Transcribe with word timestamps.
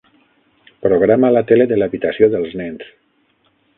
Programa 0.85 1.31
la 1.35 1.43
tele 1.51 1.67
de 1.73 1.77
l'habitació 1.81 2.31
dels 2.37 2.57
nens. 2.63 2.89